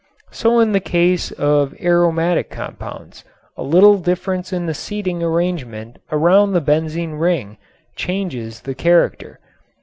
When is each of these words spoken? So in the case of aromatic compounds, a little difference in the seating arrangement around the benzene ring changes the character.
So 0.31 0.57
in 0.59 0.71
the 0.71 0.79
case 0.79 1.29
of 1.29 1.75
aromatic 1.79 2.49
compounds, 2.49 3.23
a 3.55 3.61
little 3.61 3.99
difference 3.99 4.51
in 4.51 4.65
the 4.65 4.73
seating 4.73 5.21
arrangement 5.21 5.99
around 6.11 6.53
the 6.53 6.59
benzene 6.59 7.19
ring 7.19 7.59
changes 7.95 8.61
the 8.61 8.73
character. 8.73 9.39